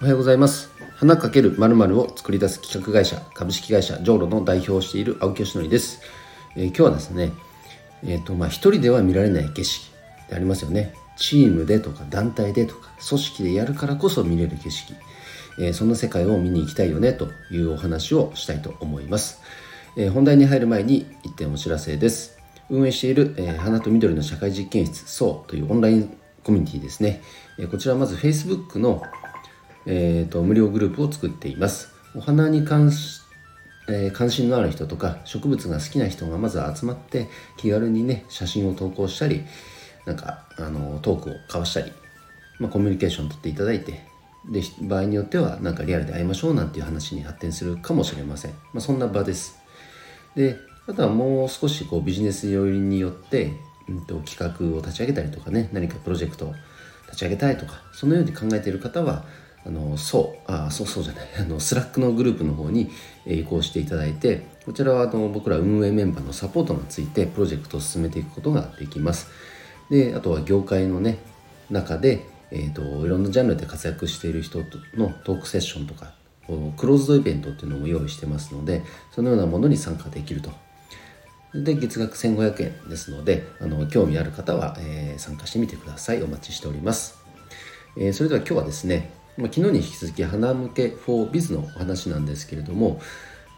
[0.00, 0.70] おはようございます。
[0.94, 6.00] 花かけるまるを作り出す企画会社株式会社ジョーロの代表をしている青木よしのりです、
[6.54, 7.32] えー、今日はですね
[8.04, 9.90] えっ、ー、とまあ一人では見られない景色
[10.28, 10.94] でありますよね。
[11.16, 14.94] チームでとか団体でとか組織でやるからこそ見れる景色、
[15.58, 19.40] えー、そんな世界を見に行きたいよねというお話をしたいと思います、
[19.96, 22.38] え本題に入る前に一点お知らせです。
[22.70, 27.20] 運営している、え花と緑の社会実験室 SO というオンラインコミュニティですね、
[27.58, 29.02] えこちらまず Facebook の
[29.90, 31.88] えーと、無料グループを作っています。
[32.14, 33.22] お花に関し、
[33.88, 39.44] えー、関心のある人とか植物が好きな人がまず集まって気軽にね写真を投稿したり
[40.04, 41.92] なんかあのトークを交わしたり、
[42.58, 44.02] まあ、コミュニケーションを取っていただいて
[44.50, 49.58] で場合によってはなんかリアルで会いましょうなんていう話に発展するかもしれません、まあ、そんな場です
[50.34, 53.52] であとはもう少しこうビジネス寄りによって、
[53.88, 56.54] うんと、企画を立ち上げたりとかね何かプロジェクトを
[57.06, 59.24] 立ち上げたいとかそのように考えている方は
[59.68, 61.24] あのそうあそうそうじゃない。
[61.38, 62.90] あの Slack のグループの方に
[63.26, 69.28] 移行していただいてこちらはあの僕ら運営メンバーのサポートがついてプロジェクトを進めていくことができます。
[69.90, 71.18] であとは業界のね
[71.70, 74.60] 中で、えーと、いろんなジャンルで活躍している人
[74.94, 76.14] のトークセッションとか
[76.76, 80.50] クローズドイベントっていうのも用意してますのでそのようなものに参加できると。
[81.54, 86.22] で月額1500円ですのであの興味ある方は、えー、参加してみてください。
[86.22, 87.18] お待ちしております、
[87.96, 93.00] えー、それでは今日はですねまあ、昨日に引き続き花向け for biz のお話なんですけれども、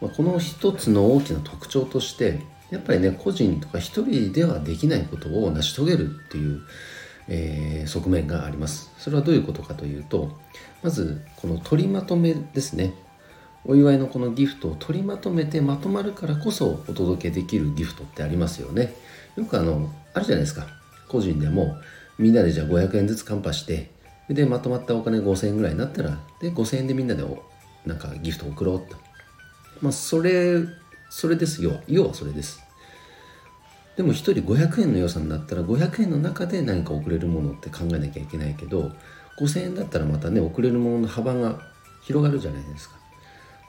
[0.00, 6.60] まあ、この一つの大きな特徴としてやっぱりね個人とか一人ではできないことを成し遂げるっていう、
[7.28, 8.92] えー、側面があります。
[8.98, 10.38] それはどういうことかというと
[10.82, 12.94] まずこの取りまとめですね。
[13.66, 18.94] お祝いのこのギフトを取りまとめてまとまるからこそお届けできるギフトってありますよね。
[19.36, 20.66] よくあのあるじゃないですか。
[21.08, 21.76] 個人でも
[22.18, 23.90] みんなでじゃあ500円ずつカンパして
[24.28, 27.24] でまとまったお金5000円ぐらいになったらで5000円でみんなで
[27.84, 28.96] なんかギフト送ろうと。
[29.82, 30.60] まあそれ
[31.10, 31.62] それです。
[31.62, 32.62] 要は要はそれです。
[33.96, 38.90] でも1人500円の予算だったら500円の中で何か送れるものって考えなきゃいけないけど
[39.38, 41.60] 5000円だったらまたね送れるものの幅が
[42.02, 42.96] 広がるじゃないですか。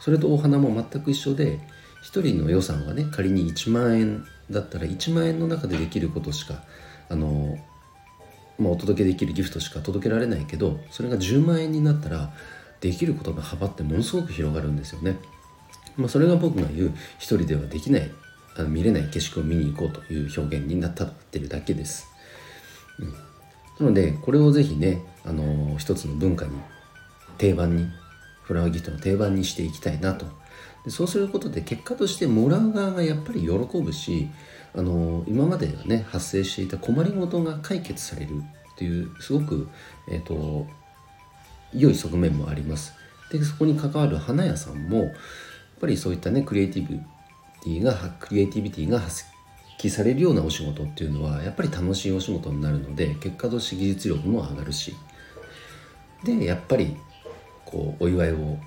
[0.00, 1.58] それとお花も全く一緒で
[2.04, 6.62] 1人の予算がね仮に1万円だったら1万円の中でできることしか
[7.08, 7.58] あの
[8.58, 12.32] まあ、お届けできるギフトしか届けられないけどそれが10万円になったら
[12.80, 15.16] できることの幅ってものすごく広がるんですよね。
[15.96, 18.10] まあ、それが僕が言う一人ではできない
[18.56, 22.08] あの見れない景色を見に行こうという表現になったってるだけです。
[22.98, 26.52] うん、なのでこれをぜひね、あのー、一つの文化に
[27.38, 27.88] 定番に
[28.42, 30.26] フラワーギフトの定番にしていきたいなと
[30.84, 34.28] でそうすることで結果としてもらう側がやっぱり喜ぶし
[34.76, 38.42] あの今までね発生していた困りごとが解決される
[38.74, 39.68] っていうすごく、
[40.08, 40.66] えーと、
[41.72, 42.92] 良い側面もあります。
[43.30, 45.12] でそこに関わる花屋さんもやっ
[45.80, 47.00] ぱりそういったねクリエイティビ
[47.62, 49.24] ティがクリエイティビティが発
[49.78, 54.94] 揮されるようなお仕事っていうのはやっぱり楽しいお仕事になるので結果として技術力も上がるし
[56.24, 56.96] でやっぱり
[57.64, 58.58] こうお祝いを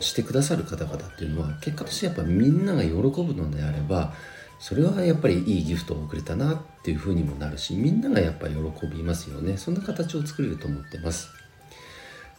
[0.00, 4.14] してくださる方々っていうのは結果としてやっぱみんなが喜ぶのであれば
[4.58, 9.56] それはやっぱりいいギフトをくれたなっていうふうにもなるしみんながやっぱり喜びますよね。
[9.56, 11.28] そんな形を作れると思ってます。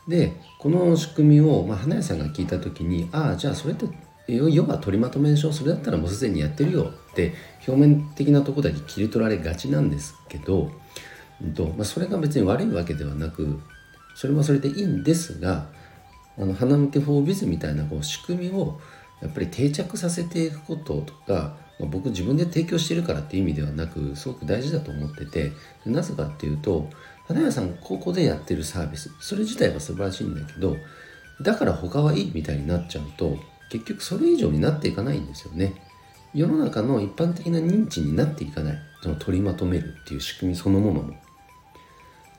[0.08, 3.86] でこの仕組みを、まあ、花屋さんが聞いた時にああじゃあそれって
[4.28, 7.34] 要は取りまとめでしょそれだったらもうすでにやってるよって
[7.68, 10.72] 表面的なとこだけ切り取られがちなんですけど、
[11.42, 13.60] うんとまあ、それが別に悪いわけではなく
[14.16, 15.68] それはそれでいいんですが
[16.38, 18.80] あの花向けフォービズみたいなこう仕組みを
[19.22, 25.52] やっぱり定着させていくこととかまあ、僕自分で提供してるからっていう意味ではなくすごく大事だと思ってて
[25.86, 26.90] なぜかっていうと
[27.28, 30.76] 花屋さんここでやってるサービスそれ自体は素晴らしいんだけど
[31.42, 33.38] だから他はいいみたいになっちゃうと
[33.70, 35.74] 結局それ以上になっていかないんですよね。
[36.34, 38.78] 世の中の一般的な認知になっていかない。
[39.02, 41.14] その取りまとめるっていう仕組みそのものも。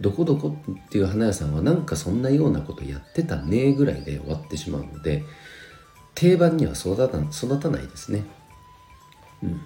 [0.01, 5.25] どこどこっていう花屋さんはなんかそんなようなことやってたねぐらいで終わってしまうので
[6.15, 8.25] 定番には育た育たないですね。
[9.43, 9.61] うん、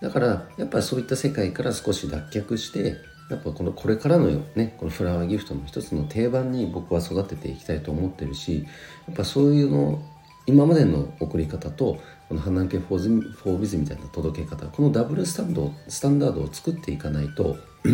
[0.00, 2.96] だからやっぱりそういった世界から少し脱却して
[3.30, 8.66] やっぱこのこれからのよねこのフラワーギフトの一つの定番に僕は育てていきたいと思ってるし
[9.06, 10.02] やっぱそういうの
[10.46, 17.56] 今までの送り方とこの花向けフォーズフォービズみたいな届け方このダブルスタンドスタンダードを作っていかないと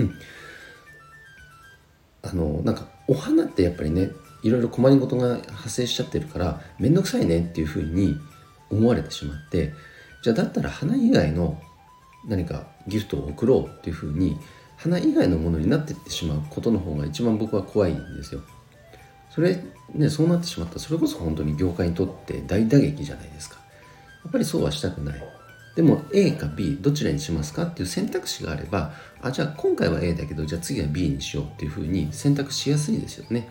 [2.23, 4.11] あのなんかお花ってやっぱりね
[4.43, 8.17] いろいろ困りごとが発生しちゃってるから面倒くさいねっていうふうに
[8.71, 9.73] 思われてしまって
[10.27, 11.57] じゃあだったら花以外の
[12.27, 14.37] 何かギフトを贈ろうっていうふうに
[14.77, 18.41] 花以外のものになっていってしまうことの方が一番僕は怖いんですよ。
[19.31, 19.57] それ
[19.95, 20.75] ねそうなってしまった。
[20.75, 23.61] らそれこそ本当に業界にとって大打撃じゃないですか。
[24.25, 25.23] やっぱりそうはしたくない。
[25.77, 33.49] でも A か B どちらにしますかっていう選択肢があればあじゃあ今回は A だけどじゃあ次は B にしようっていうふうに選択しやすいですよね。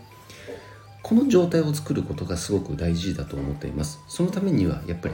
[1.02, 4.02] この状態を作ることがすごく大事だと思っています。
[4.10, 5.14] そのためにはやっぱり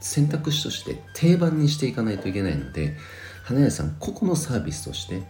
[0.00, 2.96] 選択肢として定番にしていかないといけないので
[3.44, 5.22] 花屋さん個々のサービスとして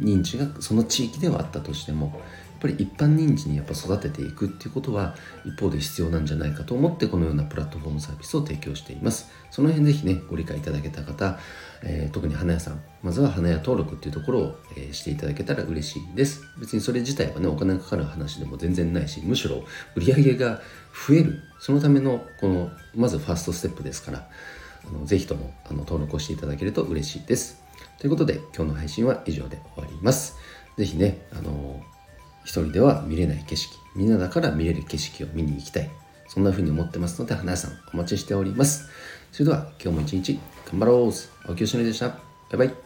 [0.00, 2.06] 認知がその地域ではあったとしても
[2.56, 5.14] やっぱり一般認知にやっぱ育てていくっていうことは
[5.44, 9.30] 一方で必要なんじゃないかと思ってこのようなプラットフォームサービスを提供しています。
[9.50, 11.38] その辺ぜひねご理解いただけた方、
[11.82, 16.42] えー、特に花屋さんまずは花屋登録っていうところを、えー、していただけたら嬉しいです。
[16.58, 19.62] 別にそれ自体はねお金がかかる話でも全然ないしむしろ
[19.94, 20.62] 売り上げが
[21.06, 21.42] 増える。
[21.60, 24.28] そのためのこのまずファーストステップですから
[24.88, 27.65] あのぜひともあの登録をしていただけると嬉しいです。
[27.98, 30.36] ということで今日の配信は以上で終わります。
[30.76, 31.80] ぜひね、あの
[32.44, 35.90] 一人では見れない景色みんなだから見れる景色を見に行きたい。
[36.28, 38.88] そんな風に思ってますので花屋さんお待ちしております。
[39.32, 40.38] それでは今日も一日
[40.70, 41.12] 頑張ろう。
[41.48, 42.08] 青木よしのりでした。
[42.08, 42.16] バ
[42.54, 42.85] イバイ。